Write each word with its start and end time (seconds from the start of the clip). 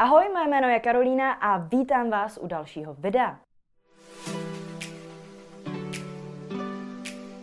Ahoj, 0.00 0.28
moje 0.32 0.48
jméno 0.48 0.68
je 0.68 0.80
Karolína 0.80 1.32
a 1.32 1.56
vítám 1.56 2.10
vás 2.10 2.38
u 2.42 2.46
dalšího 2.46 2.94
videa. 2.94 3.38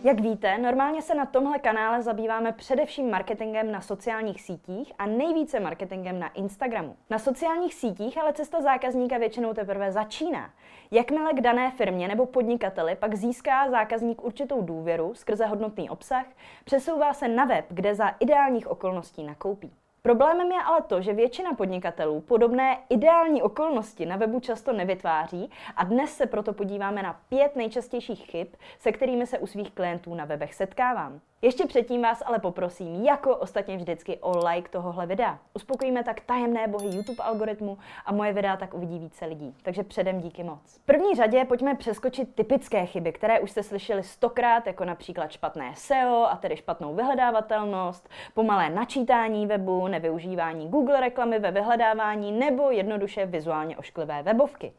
Jak 0.04 0.20
víte, 0.20 0.58
normálně 0.58 1.02
se 1.02 1.14
na 1.14 1.26
tomhle 1.26 1.58
kanále 1.58 2.02
zabýváme 2.02 2.52
především 2.52 3.10
marketingem 3.10 3.72
na 3.72 3.80
sociálních 3.80 4.42
sítích 4.42 4.92
a 4.98 5.06
nejvíce 5.06 5.60
marketingem 5.60 6.18
na 6.18 6.28
Instagramu. 6.28 6.96
Na 7.10 7.18
sociálních 7.18 7.74
sítích 7.74 8.18
ale 8.18 8.32
cesta 8.32 8.60
zákazníka 8.60 9.18
většinou 9.18 9.54
teprve 9.54 9.92
začíná. 9.92 10.50
Jakmile 10.90 11.32
k 11.32 11.40
dané 11.40 11.70
firmě 11.70 12.08
nebo 12.08 12.26
podnikateli 12.26 12.96
pak 12.96 13.14
získá 13.14 13.70
zákazník 13.70 14.24
určitou 14.24 14.62
důvěru 14.62 15.14
skrze 15.14 15.46
hodnotný 15.46 15.90
obsah, 15.90 16.26
přesouvá 16.64 17.14
se 17.14 17.28
na 17.28 17.44
web, 17.44 17.64
kde 17.68 17.94
za 17.94 18.08
ideálních 18.08 18.68
okolností 18.68 19.24
nakoupí. 19.24 19.72
Problémem 20.02 20.52
je 20.52 20.62
ale 20.62 20.82
to, 20.82 21.02
že 21.02 21.12
většina 21.12 21.54
podnikatelů 21.54 22.20
podobné 22.20 22.78
ideální 22.88 23.42
okolnosti 23.42 24.06
na 24.06 24.16
webu 24.16 24.40
často 24.40 24.72
nevytváří 24.72 25.50
a 25.76 25.84
dnes 25.84 26.16
se 26.16 26.26
proto 26.26 26.52
podíváme 26.52 27.02
na 27.02 27.20
pět 27.28 27.56
nejčastějších 27.56 28.26
chyb, 28.26 28.48
se 28.78 28.92
kterými 28.92 29.26
se 29.26 29.38
u 29.38 29.46
svých 29.46 29.70
klientů 29.70 30.14
na 30.14 30.24
webech 30.24 30.54
setkávám. 30.54 31.20
Ještě 31.42 31.66
předtím 31.66 32.02
vás 32.02 32.22
ale 32.26 32.38
poprosím, 32.38 33.04
jako 33.04 33.36
ostatně 33.36 33.76
vždycky, 33.76 34.18
o 34.20 34.48
like 34.48 34.68
tohohle 34.70 35.06
videa. 35.06 35.38
Uspokojíme 35.54 36.04
tak 36.04 36.20
tajemné 36.20 36.68
bohy 36.68 36.96
YouTube 36.96 37.24
algoritmu 37.24 37.78
a 38.06 38.12
moje 38.12 38.32
videa 38.32 38.56
tak 38.56 38.74
uvidí 38.74 38.98
více 38.98 39.26
lidí. 39.26 39.54
Takže 39.62 39.82
předem 39.82 40.20
díky 40.20 40.44
moc. 40.44 40.60
V 40.76 40.86
první 40.86 41.14
řadě 41.14 41.44
pojďme 41.44 41.74
přeskočit 41.74 42.34
typické 42.34 42.86
chyby, 42.86 43.12
které 43.12 43.40
už 43.40 43.50
jste 43.50 43.62
slyšeli 43.62 44.02
stokrát, 44.02 44.66
jako 44.66 44.84
například 44.84 45.30
špatné 45.30 45.72
SEO, 45.76 46.26
a 46.30 46.36
tedy 46.36 46.56
špatnou 46.56 46.94
vyhledávatelnost, 46.94 48.08
pomalé 48.34 48.70
načítání 48.70 49.46
webu, 49.46 49.88
nevyužívání 49.88 50.68
Google 50.68 51.00
reklamy 51.00 51.38
ve 51.38 51.50
vyhledávání 51.50 52.32
nebo 52.32 52.70
jednoduše 52.70 53.26
vizuálně 53.26 53.76
ošklivé 53.76 54.22
webovky. 54.22 54.72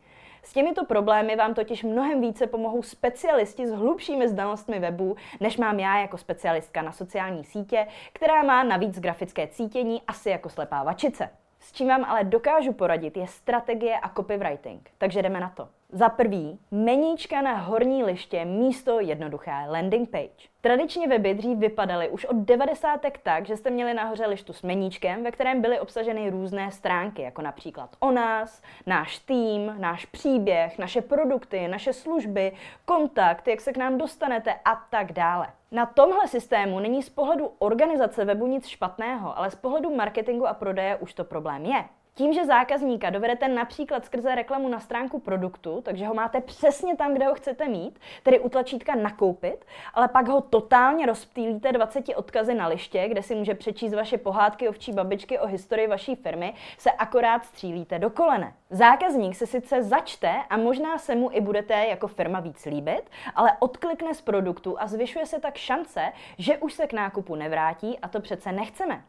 S 0.50 0.54
těmito 0.54 0.86
problémy 0.86 1.36
vám 1.36 1.54
totiž 1.54 1.84
mnohem 1.84 2.22
více 2.22 2.48
pomohou 2.48 2.84
specialisti 2.84 3.68
s 3.68 3.72
hlubšími 3.72 4.30
znalostmi 4.30 4.80
webu, 4.80 5.16
než 5.40 5.58
mám 5.58 5.80
já 5.80 5.98
jako 5.98 6.18
specialistka 6.18 6.82
na 6.82 6.92
sociální 6.92 7.44
sítě, 7.44 7.88
která 8.14 8.44
má 8.44 8.64
navíc 8.64 9.00
grafické 9.00 9.48
cítění 9.48 10.02
asi 10.08 10.30
jako 10.30 10.50
slepá 10.50 10.84
vačice. 10.84 11.30
S 11.60 11.72
čím 11.72 11.88
vám 11.88 12.04
ale 12.04 12.24
dokážu 12.24 12.74
poradit 12.74 13.18
je 13.18 13.28
strategie 13.28 14.00
a 14.00 14.10
copywriting. 14.10 14.90
Takže 14.98 15.22
jdeme 15.22 15.40
na 15.40 15.50
to. 15.50 15.68
Za 15.92 16.10
prvý, 16.10 16.60
meníčka 16.72 17.42
na 17.42 17.56
horní 17.56 18.04
liště 18.04 18.46
místo 18.46 19.00
jednoduché 19.00 19.52
landing 19.68 20.10
page. 20.10 20.50
Tradičně 20.62 21.08
weby 21.08 21.34
dřív 21.34 21.58
vypadaly 21.58 22.10
už 22.10 22.26
od 22.26 22.36
90. 22.36 23.02
tak, 23.24 23.46
že 23.46 23.58
jste 23.58 23.70
měli 23.70 23.94
nahoře 23.94 24.26
lištu 24.26 24.54
s 24.54 24.62
meníčkem, 24.62 25.24
ve 25.24 25.32
kterém 25.32 25.62
byly 25.62 25.80
obsaženy 25.80 26.30
různé 26.30 26.72
stránky, 26.72 27.22
jako 27.22 27.42
například 27.42 27.96
o 28.00 28.12
nás, 28.12 28.62
náš 28.86 29.20
tým, 29.20 29.76
náš 29.78 30.06
příběh, 30.06 30.78
naše 30.80 31.02
produkty, 31.02 31.68
naše 31.68 31.94
služby, 31.94 32.52
kontakt, 32.86 33.48
jak 33.48 33.62
se 33.62 33.74
k 33.74 33.78
nám 33.78 33.98
dostanete 33.98 34.54
a 34.66 34.76
tak 34.90 35.12
dále. 35.12 35.48
Na 35.72 35.86
tomhle 35.86 36.28
systému 36.28 36.80
není 36.80 37.04
z 37.04 37.10
pohledu 37.10 37.52
organizace 37.60 38.26
webu 38.26 38.48
nic 38.48 38.68
špatného, 38.68 39.38
ale 39.38 39.52
z 39.52 39.56
pohledu 39.56 39.96
marketingu 39.96 40.48
a 40.48 40.54
prodeje 40.54 40.96
už 40.96 41.14
to 41.14 41.24
problém 41.24 41.66
je. 41.66 41.86
Tím, 42.14 42.34
že 42.34 42.46
zákazníka 42.46 43.10
dovedete 43.10 43.48
například 43.48 44.06
skrze 44.06 44.36
reklamu 44.36 44.68
na 44.68 44.80
stránku 44.80 45.20
produktu, 45.20 45.82
takže 45.82 46.06
ho 46.08 46.14
máte 46.14 46.42
přesně 46.42 46.96
tam, 46.96 47.14
kde 47.14 47.26
ho 47.26 47.36
chcete 47.36 47.68
mít, 47.68 48.00
tedy 48.24 48.40
u 48.40 48.50
tlačítka 48.50 48.96
nakoupit, 48.96 49.66
ale 49.94 50.08
pak 50.08 50.28
ho 50.28 50.42
totálně 50.42 51.06
rozptýlíte 51.06 51.72
20 51.72 52.06
odkazy 52.16 52.54
na 52.54 52.68
liště, 52.68 53.08
kde 53.08 53.24
si 53.24 53.36
může 53.36 53.56
přečíst 53.56 53.94
vaše 53.94 54.18
pohádky 54.18 54.70
ovčí 54.70 54.92
babičky 54.92 55.40
o 55.40 55.48
historii 55.48 55.88
vaší 55.88 56.16
firmy, 56.16 56.54
se 56.78 56.92
akorát 56.92 57.46
střílíte 57.46 58.00
do 58.00 58.10
kolene. 58.10 58.54
Zákazník 58.70 59.36
se 59.36 59.48
sice 59.48 59.84
začte 59.84 60.36
a 60.50 60.58
možná 60.58 60.98
se 60.98 61.16
mu 61.16 61.30
i 61.32 61.42
budete 61.42 61.74
jako 61.74 62.08
firma 62.08 62.40
víc 62.40 62.66
líbit, 62.66 63.10
ale 63.36 63.52
odklikne 63.60 64.14
z 64.14 64.22
produktu 64.22 64.76
a 64.80 64.88
zvyšuje 64.88 65.26
se 65.26 65.40
tak 65.40 65.58
šance, 65.58 66.12
že 66.38 66.58
už 66.58 66.74
se 66.74 66.88
k 66.88 66.94
nákupu 66.94 67.36
nevrátí 67.36 68.00
a 68.00 68.08
to 68.08 68.22
přece 68.22 68.52
nechceme. 68.52 69.04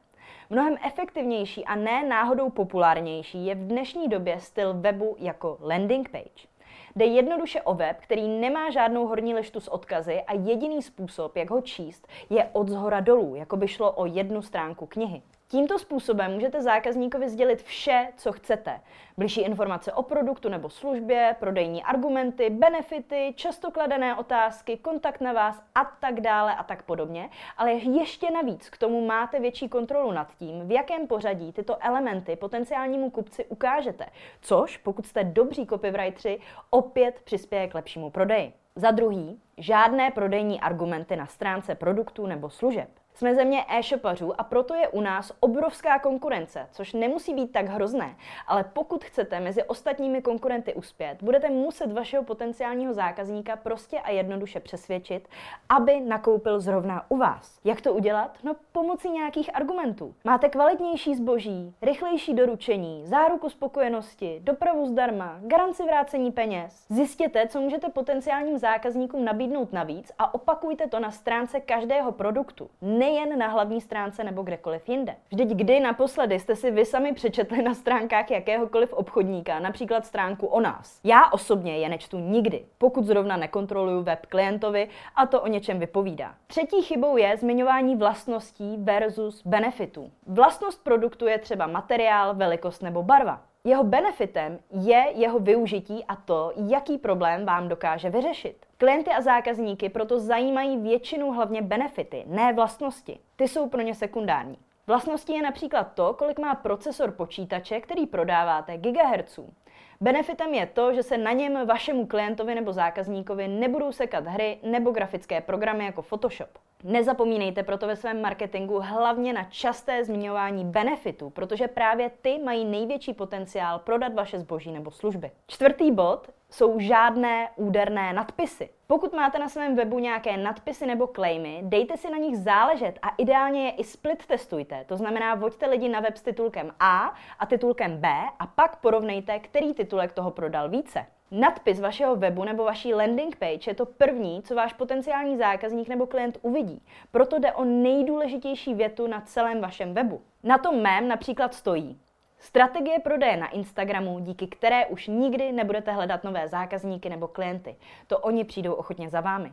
Mnohem 0.51 0.77
efektivnější 0.87 1.65
a 1.65 1.75
ne 1.75 2.09
náhodou 2.09 2.51
populárnější 2.51 3.47
je 3.47 3.55
v 3.55 3.67
dnešní 3.67 4.09
době 4.09 4.41
styl 4.41 4.75
webu 4.75 5.17
jako 5.19 5.59
landing 5.61 6.09
page. 6.09 6.49
Jde 6.97 7.05
jednoduše 7.05 7.63
o 7.63 7.75
web, 7.75 7.97
který 8.01 8.29
nemá 8.29 8.71
žádnou 8.71 9.07
horní 9.07 9.35
lištu 9.35 9.61
s 9.61 9.69
odkazy 9.69 10.21
a 10.21 10.35
jediný 10.35 10.83
způsob, 10.83 11.37
jak 11.37 11.51
ho 11.51 11.61
číst, 11.61 12.09
je 12.31 12.51
od 12.53 12.69
zhora 12.69 13.01
dolů, 13.01 13.35
jako 13.35 13.57
by 13.57 13.69
šlo 13.69 13.93
o 13.93 14.07
jednu 14.07 14.43
stránku 14.43 14.87
knihy. 14.87 15.23
Tímto 15.51 15.79
způsobem 15.79 16.33
můžete 16.33 16.63
zákazníkovi 16.63 17.29
sdělit 17.29 17.63
vše, 17.63 18.09
co 18.17 18.33
chcete. 18.33 18.81
Bližší 19.17 19.41
informace 19.41 19.93
o 19.93 20.03
produktu 20.03 20.49
nebo 20.49 20.71
službě, 20.71 21.37
prodejní 21.41 21.83
argumenty, 21.83 22.51
benefity, 22.51 23.33
často 23.37 23.71
kladené 23.71 24.17
otázky, 24.17 24.77
kontakt 24.77 25.21
na 25.21 25.33
vás 25.33 25.63
a 25.75 25.85
tak 25.85 26.21
dále 26.21 26.55
a 26.55 26.63
tak 26.63 26.83
podobně. 26.83 27.31
Ale 27.57 27.73
ještě 27.73 28.31
navíc 28.31 28.71
k 28.71 28.79
tomu 28.79 29.07
máte 29.07 29.41
větší 29.41 29.69
kontrolu 29.69 30.13
nad 30.13 30.35
tím, 30.35 30.69
v 30.69 30.71
jakém 30.71 31.07
pořadí 31.07 31.53
tyto 31.53 31.77
elementy 31.85 32.37
potenciálnímu 32.37 33.11
kupci 33.11 33.45
ukážete. 33.45 34.07
Což, 34.41 34.77
pokud 34.77 35.07
jste 35.07 35.25
dobří 35.25 35.67
copywriteri, 35.67 36.41
opět 36.71 37.21
přispěje 37.25 37.69
k 37.69 37.75
lepšímu 37.75 38.11
prodeji. 38.11 38.53
Za 38.77 38.91
druhý, 38.91 39.41
žádné 39.59 40.11
prodejní 40.11 40.61
argumenty 40.61 41.17
na 41.17 41.27
stránce 41.27 41.75
produktů 41.75 42.27
nebo 42.27 42.51
služeb. 42.51 43.00
Jsme 43.21 43.35
země 43.35 43.65
e-shopařů 43.69 44.41
a 44.41 44.45
proto 44.45 44.75
je 44.75 44.89
u 44.89 45.01
nás 45.01 45.33
obrovská 45.41 45.99
konkurence, 45.99 46.69
což 46.73 46.93
nemusí 46.93 47.35
být 47.35 47.53
tak 47.53 47.67
hrozné, 47.67 48.17
ale 48.47 48.65
pokud 48.65 49.05
chcete 49.05 49.41
mezi 49.41 49.65
ostatními 49.65 50.23
konkurenty 50.23 50.75
uspět, 50.75 51.23
budete 51.23 51.51
muset 51.51 51.93
vašeho 51.93 52.25
potenciálního 52.25 52.95
zákazníka 52.95 53.57
prostě 53.57 54.01
a 54.01 54.11
jednoduše 54.11 54.61
přesvědčit, 54.61 55.29
aby 55.69 56.01
nakoupil 56.01 56.61
zrovna 56.61 57.05
u 57.09 57.17
vás. 57.17 57.61
Jak 57.65 57.81
to 57.81 57.95
udělat? 57.95 58.39
No 58.43 58.57
pomocí 58.73 59.11
nějakých 59.11 59.57
argumentů. 59.57 60.15
Máte 60.25 60.49
kvalitnější 60.49 61.15
zboží, 61.15 61.75
rychlejší 61.83 62.35
doručení, 62.35 63.07
záruku 63.07 63.49
spokojenosti, 63.49 64.41
dopravu 64.45 64.87
zdarma, 64.87 65.39
garanci 65.41 65.83
vrácení 65.83 66.33
peněz. 66.33 66.87
Zjistěte, 66.89 67.49
co 67.49 67.61
můžete 67.61 67.89
potenciálním 67.89 68.59
zákazníkům 68.59 69.25
nabídnout 69.25 69.73
navíc 69.73 70.13
a 70.19 70.35
opakujte 70.35 70.87
to 70.87 71.01
na 71.01 71.11
stránce 71.11 71.61
každého 71.61 72.13
produktu. 72.13 72.71
Ne 72.81 73.10
nejen 73.11 73.39
na 73.39 73.49
hlavní 73.49 73.81
stránce 73.81 74.25
nebo 74.25 74.43
kdekoliv 74.43 74.89
jinde. 74.89 75.17
Vždyť 75.31 75.49
kdy 75.49 75.81
naposledy 75.81 76.39
jste 76.39 76.57
si 76.57 76.71
vy 76.71 76.85
sami 76.85 77.13
přečetli 77.13 77.63
na 77.63 77.75
stránkách 77.75 78.31
jakéhokoliv 78.31 78.93
obchodníka, 78.93 79.59
například 79.59 80.07
stránku 80.07 80.47
o 80.47 80.61
nás. 80.61 81.01
Já 81.05 81.31
osobně 81.31 81.79
je 81.79 81.89
nečtu 81.89 82.19
nikdy, 82.19 82.65
pokud 82.79 83.05
zrovna 83.05 83.37
nekontroluju 83.37 84.03
web 84.03 84.27
klientovi 84.27 84.89
a 85.17 85.27
to 85.27 85.41
o 85.41 85.47
něčem 85.47 85.79
vypovídá. 85.79 86.35
Třetí 86.47 86.83
chybou 86.83 87.17
je 87.17 87.37
zmiňování 87.37 87.97
vlastností 87.97 88.77
versus 88.79 89.43
benefitů. 89.47 90.11
Vlastnost 90.27 90.85
produktu 90.85 91.27
je 91.27 91.39
třeba 91.39 91.67
materiál, 91.67 92.35
velikost 92.35 92.83
nebo 92.83 93.03
barva. 93.03 93.50
Jeho 93.65 93.85
benefitem 93.85 94.59
je 94.71 95.13
jeho 95.15 95.39
využití 95.39 96.05
a 96.05 96.17
to, 96.17 96.53
jaký 96.57 96.99
problém 96.99 97.47
vám 97.47 97.69
dokáže 97.69 98.11
vyřešit. 98.11 98.67
Klienty 98.77 99.11
a 99.11 99.21
zákazníky 99.21 99.89
proto 99.89 100.19
zajímají 100.19 100.77
většinou 100.77 101.33
hlavně 101.33 101.63
benefity, 101.63 102.25
ne 102.27 102.53
vlastnosti. 102.53 103.19
Ty 103.37 103.49
jsou 103.49 103.69
pro 103.69 103.81
ně 103.81 103.95
sekundární. 103.95 104.59
Vlastností 104.87 105.33
je 105.35 105.43
například 105.43 105.85
to, 105.95 106.15
kolik 106.15 106.39
má 106.39 106.55
procesor 106.55 107.11
počítače, 107.11 107.81
který 107.81 108.07
prodáváte 108.07 108.79
gigahertzů. 108.79 109.55
Benefitem 110.03 110.55
je 110.55 110.67
to, 110.67 110.95
že 110.95 111.03
se 111.03 111.19
na 111.19 111.33
něm 111.33 111.67
vašemu 111.67 112.07
klientovi 112.07 112.55
nebo 112.55 112.73
zákazníkovi 112.73 113.49
nebudou 113.49 113.93
sekat 113.93 114.27
hry 114.27 114.59
nebo 114.63 114.91
grafické 114.91 115.41
programy 115.41 115.85
jako 115.85 116.03
Photoshop. 116.03 116.49
Nezapomínejte 116.85 117.63
proto 117.63 117.87
ve 117.87 117.97
svém 117.97 118.23
marketingu 118.23 118.79
hlavně 118.81 119.33
na 119.33 119.45
časté 119.45 120.05
zmiňování 120.05 120.65
benefitů, 120.65 121.31
protože 121.31 121.69
právě 121.69 122.11
ty 122.23 122.39
mají 122.45 122.65
největší 122.65 123.15
potenciál 123.15 123.79
prodat 123.79 124.15
vaše 124.15 124.39
zboží 124.39 124.73
nebo 124.73 124.91
služby. 124.91 125.31
Čtvrtý 125.47 125.93
bod 125.93 126.29
jsou 126.51 126.81
žádné 126.81 127.49
úderné 127.57 128.13
nadpisy. 128.13 128.69
Pokud 128.87 129.13
máte 129.13 129.39
na 129.39 129.49
svém 129.49 129.77
webu 129.77 129.99
nějaké 129.99 130.37
nadpisy 130.37 130.87
nebo 130.87 131.07
claimy, 131.07 131.61
dejte 131.63 131.97
si 131.97 132.11
na 132.11 132.19
nich 132.19 132.39
záležet 132.39 132.99
a 133.03 133.09
ideálně 133.19 133.65
je 133.65 133.71
i 133.71 133.85
split 133.85 134.27
testujte. 134.27 134.85
To 134.89 134.97
znamená, 134.97 135.35
voďte 135.35 135.67
lidi 135.67 135.89
na 135.89 136.01
web 136.01 136.17
s 136.17 136.23
titulkem 136.23 136.71
A 136.81 137.15
a 137.39 137.47
titulkem 137.47 137.97
B 137.97 138.09
a 138.39 138.47
pak 138.47 138.77
porovnejte, 138.77 139.39
který 139.39 139.75
titulek 139.91 140.13
toho 140.13 140.31
prodal 140.31 140.69
více. 140.69 141.07
Nadpis 141.31 141.81
vašeho 141.81 142.17
webu 142.17 142.45
nebo 142.45 142.65
vaší 142.65 142.95
landing 142.95 143.37
page 143.37 143.71
je 143.71 143.75
to 143.75 143.87
první, 143.87 144.43
co 144.43 144.55
váš 144.55 144.73
potenciální 144.73 145.37
zákazník 145.37 145.89
nebo 145.89 146.07
klient 146.07 146.39
uvidí. 146.43 146.83
Proto 147.11 147.39
jde 147.39 147.53
o 147.53 147.65
nejdůležitější 147.65 148.75
větu 148.75 149.07
na 149.07 149.21
celém 149.21 149.61
vašem 149.61 149.95
webu. 149.95 150.21
Na 150.43 150.59
tom 150.59 150.83
mém 150.83 151.09
například 151.09 151.55
stojí 151.55 151.99
Strategie 152.39 152.99
prodeje 152.99 153.37
na 153.37 153.49
Instagramu, 153.49 154.19
díky 154.21 154.47
které 154.47 154.87
už 154.87 155.07
nikdy 155.07 155.53
nebudete 155.53 155.93
hledat 155.93 156.25
nové 156.25 156.49
zákazníky 156.49 157.09
nebo 157.09 157.29
klienty. 157.29 157.77
To 158.07 158.19
oni 158.19 158.45
přijdou 158.45 158.73
ochotně 158.73 159.09
za 159.09 159.21
vámi. 159.21 159.53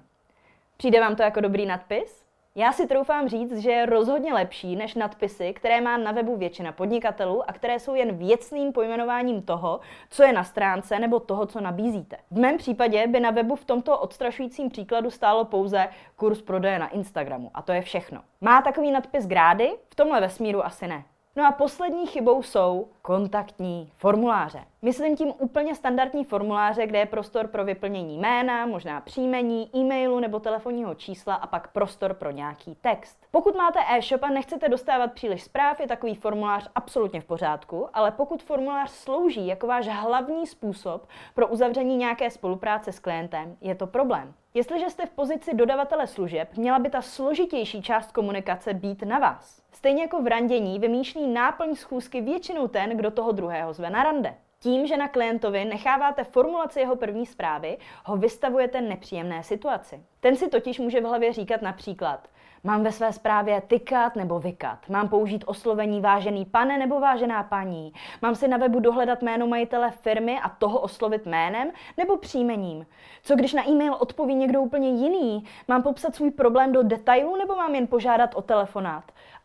Přijde 0.77 0.99
vám 0.99 1.15
to 1.15 1.23
jako 1.23 1.41
dobrý 1.41 1.65
nadpis? 1.65 2.26
Já 2.59 2.71
si 2.71 2.87
troufám 2.87 3.29
říct, 3.29 3.57
že 3.57 3.71
je 3.71 3.85
rozhodně 3.85 4.33
lepší 4.33 4.75
než 4.75 4.95
nadpisy, 4.95 5.53
které 5.53 5.81
má 5.81 5.97
na 5.97 6.11
webu 6.11 6.35
většina 6.35 6.71
podnikatelů 6.71 7.49
a 7.49 7.53
které 7.53 7.79
jsou 7.79 7.95
jen 7.95 8.17
věcným 8.17 8.71
pojmenováním 8.71 9.41
toho, 9.41 9.79
co 10.09 10.23
je 10.23 10.33
na 10.33 10.43
stránce 10.43 10.99
nebo 10.99 11.19
toho, 11.19 11.45
co 11.45 11.61
nabízíte. 11.61 12.17
V 12.31 12.39
mém 12.39 12.57
případě 12.57 13.07
by 13.07 13.19
na 13.19 13.31
webu 13.31 13.55
v 13.55 13.65
tomto 13.65 13.99
odstrašujícím 13.99 14.69
příkladu 14.69 15.11
stálo 15.11 15.45
pouze 15.45 15.89
kurz 16.15 16.41
prodeje 16.41 16.79
na 16.79 16.87
Instagramu 16.87 17.51
a 17.53 17.61
to 17.61 17.71
je 17.71 17.81
všechno. 17.81 18.21
Má 18.41 18.61
takový 18.61 18.91
nadpis 18.91 19.27
grády? 19.27 19.71
V 19.89 19.95
tomhle 19.95 20.21
vesmíru 20.21 20.65
asi 20.65 20.87
ne. 20.87 21.03
No 21.35 21.45
a 21.45 21.51
poslední 21.51 22.07
chybou 22.07 22.43
jsou 22.43 22.87
kontaktní 23.01 23.91
formuláře. 23.97 24.59
Myslím 24.81 25.15
tím 25.15 25.33
úplně 25.39 25.75
standardní 25.75 26.23
formuláře, 26.23 26.87
kde 26.87 26.99
je 26.99 27.05
prostor 27.05 27.47
pro 27.47 27.65
vyplnění 27.65 28.17
jména, 28.17 28.65
možná 28.65 29.01
příjmení, 29.01 29.69
e-mailu 29.75 30.19
nebo 30.19 30.39
telefonního 30.39 30.95
čísla 30.95 31.35
a 31.35 31.47
pak 31.47 31.71
prostor 31.71 32.13
pro 32.13 32.31
nějaký 32.31 32.75
text. 32.75 33.27
Pokud 33.31 33.55
máte 33.55 33.79
e-shop 33.89 34.23
a 34.23 34.29
nechcete 34.29 34.69
dostávat 34.69 35.13
příliš 35.13 35.43
zpráv, 35.43 35.79
je 35.79 35.87
takový 35.87 36.15
formulář 36.15 36.69
absolutně 36.75 37.21
v 37.21 37.25
pořádku, 37.25 37.87
ale 37.93 38.11
pokud 38.11 38.43
formulář 38.43 38.91
slouží 38.91 39.47
jako 39.47 39.67
váš 39.67 39.87
hlavní 39.87 40.47
způsob 40.47 41.07
pro 41.33 41.47
uzavření 41.47 41.97
nějaké 41.97 42.29
spolupráce 42.29 42.91
s 42.91 42.99
klientem, 42.99 43.57
je 43.61 43.75
to 43.75 43.87
problém. 43.87 44.33
Jestliže 44.53 44.89
jste 44.89 45.05
v 45.05 45.09
pozici 45.11 45.53
dodavatele 45.53 46.07
služeb, 46.07 46.49
měla 46.57 46.79
by 46.79 46.89
ta 46.89 47.01
složitější 47.01 47.81
část 47.81 48.11
komunikace 48.11 48.73
být 48.73 49.03
na 49.03 49.19
vás. 49.19 49.61
Stejně 49.71 50.01
jako 50.01 50.21
v 50.21 50.27
randění 50.27 50.79
vymýšlí 50.79 51.27
náplň 51.27 51.75
schůzky 51.75 52.21
většinou 52.21 52.67
ten, 52.67 52.97
kdo 52.97 53.11
toho 53.11 53.31
druhého 53.31 53.73
zve 53.73 53.89
na 53.89 54.03
rande. 54.03 54.35
Tím, 54.59 54.87
že 54.87 54.97
na 54.97 55.07
klientovi 55.07 55.65
necháváte 55.65 56.23
formulaci 56.23 56.79
jeho 56.79 56.95
první 56.95 57.25
zprávy, 57.25 57.77
ho 58.05 58.17
vystavujete 58.17 58.81
nepříjemné 58.81 59.43
situaci. 59.43 60.03
Ten 60.19 60.35
si 60.35 60.49
totiž 60.49 60.79
může 60.79 61.01
v 61.01 61.03
hlavě 61.03 61.33
říkat 61.33 61.61
například 61.61 62.27
Mám 62.63 62.83
ve 62.83 62.91
své 62.91 63.13
zprávě 63.13 63.61
tykat 63.61 64.15
nebo 64.15 64.39
vykat. 64.39 64.89
Mám 64.89 65.09
použít 65.09 65.43
oslovení 65.47 66.01
vážený 66.01 66.45
pane 66.45 66.77
nebo 66.77 66.99
vážená 66.99 67.43
paní. 67.43 67.93
Mám 68.21 68.35
si 68.35 68.47
na 68.47 68.57
webu 68.57 68.79
dohledat 68.79 69.21
jméno 69.21 69.47
majitele 69.47 69.91
firmy 69.91 70.39
a 70.39 70.49
toho 70.49 70.79
oslovit 70.79 71.25
jménem 71.25 71.71
nebo 71.97 72.17
příjmením. 72.17 72.85
Co 73.23 73.35
když 73.35 73.53
na 73.53 73.69
e-mail 73.69 73.93
odpoví 73.93 74.35
někdo 74.35 74.61
úplně 74.61 74.89
jiný? 74.89 75.43
Mám 75.67 75.83
popsat 75.83 76.15
svůj 76.15 76.31
problém 76.31 76.71
do 76.71 76.83
detailu 76.83 77.35
nebo 77.35 77.55
mám 77.55 77.75
jen 77.75 77.87
požádat 77.87 78.35
o 78.35 78.41
telefonát? 78.41 79.03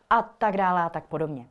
A 0.09 0.21
tak 0.21 0.57
dále 0.57 0.81
a 0.81 0.89
tak 0.89 1.05
podobně. 1.05 1.45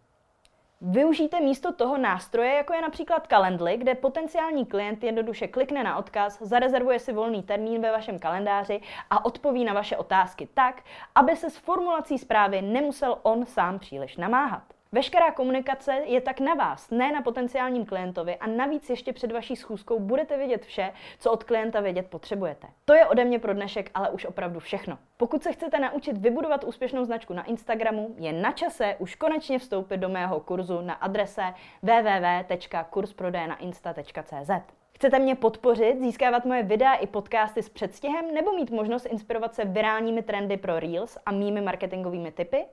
Využijte 0.85 1.41
místo 1.41 1.73
toho 1.73 1.99
nástroje, 1.99 2.55
jako 2.55 2.73
je 2.73 2.83
například 2.83 3.27
Calendly, 3.27 3.77
kde 3.77 3.95
potenciální 3.95 4.67
klient 4.67 5.05
jednoduše 5.05 5.49
klikne 5.49 5.85
na 5.85 5.97
odkaz, 5.97 6.43
zarezervuje 6.43 6.99
si 6.99 7.13
volný 7.13 7.43
termín 7.43 7.83
ve 7.83 7.93
vašem 7.93 8.19
kalendáři 8.19 8.81
a 9.11 9.25
odpoví 9.25 9.65
na 9.65 9.73
vaše 9.73 9.97
otázky 9.97 10.49
tak, 10.55 10.83
aby 11.15 11.37
se 11.37 11.51
s 11.51 11.57
formulací 11.57 12.19
zprávy 12.19 12.63
nemusel 12.63 13.19
on 13.23 13.47
sám 13.47 13.79
příliš 13.79 14.17
namáhat. 14.17 14.63
Veškerá 14.95 15.31
komunikace 15.31 15.93
je 16.05 16.21
tak 16.21 16.41
na 16.41 16.55
vás, 16.55 16.91
ne 16.91 17.13
na 17.13 17.23
potenciálním 17.23 17.87
klientovi 17.87 18.37
a 18.37 18.47
navíc 18.47 18.91
ještě 18.91 19.13
před 19.13 19.33
vaší 19.33 19.57
schůzkou 19.57 20.01
budete 20.01 20.37
vědět 20.37 20.65
vše, 20.65 20.93
co 21.19 21.33
od 21.33 21.45
klienta 21.45 21.81
vědět 21.81 22.07
potřebujete. 22.07 22.67
To 22.85 22.95
je 22.95 23.07
ode 23.07 23.25
mě 23.25 23.39
pro 23.39 23.55
dnešek 23.55 23.91
ale 23.95 24.11
už 24.11 24.25
opravdu 24.25 24.61
všechno. 24.61 24.99
Pokud 25.17 25.43
se 25.43 25.53
chcete 25.53 25.79
naučit 25.79 26.19
vybudovat 26.19 26.65
úspěšnou 26.65 27.05
značku 27.05 27.35
na 27.35 27.45
Instagramu, 27.45 28.15
je 28.19 28.33
na 28.33 28.53
čase 28.53 28.97
už 28.99 29.15
konečně 29.15 29.59
vstoupit 29.59 29.97
do 29.97 30.09
mého 30.09 30.41
kurzu 30.41 30.81
na 30.81 30.95
adrese 30.95 31.55
www.kursprodejnainsta.cz. 31.83 34.51
Chcete 34.95 35.19
mě 35.19 35.35
podpořit, 35.35 36.01
získávat 36.01 36.45
moje 36.45 36.63
videa 36.63 36.95
i 36.95 37.07
podcasty 37.07 37.63
s 37.63 37.69
předstihem 37.69 38.35
nebo 38.35 38.53
mít 38.53 38.71
možnost 38.71 39.07
inspirovat 39.07 39.55
se 39.55 39.65
virálními 39.65 40.23
trendy 40.23 40.57
pro 40.57 40.81
Reels 40.81 41.19
a 41.27 41.33
mými 41.33 41.61
marketingovými 41.61 42.33
typy? 42.33 42.65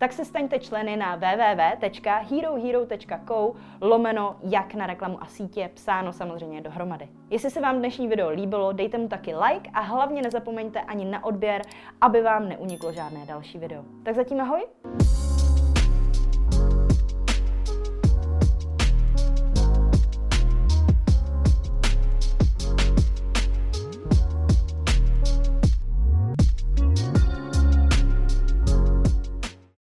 Tak 0.00 0.12
se 0.12 0.24
staňte 0.24 0.58
členy 0.58 0.96
na 0.96 1.16
www.herohero.co 1.16 3.54
lomeno 3.80 4.36
jak 4.42 4.74
na 4.74 4.86
reklamu 4.86 5.22
a 5.22 5.26
sítě, 5.26 5.70
psáno 5.74 6.12
samozřejmě 6.12 6.60
dohromady. 6.60 7.08
Jestli 7.30 7.50
se 7.50 7.60
vám 7.60 7.78
dnešní 7.78 8.08
video 8.08 8.30
líbilo, 8.30 8.72
dejte 8.72 8.98
mu 8.98 9.08
taky 9.08 9.34
like 9.34 9.70
a 9.74 9.80
hlavně 9.80 10.22
nezapomeňte 10.22 10.80
ani 10.80 11.04
na 11.04 11.24
odběr, 11.24 11.62
aby 12.00 12.22
vám 12.22 12.48
neuniklo 12.48 12.92
žádné 12.92 13.26
další 13.26 13.58
video. 13.58 13.84
Tak 14.02 14.14
zatím 14.14 14.40
ahoj! 14.40 14.66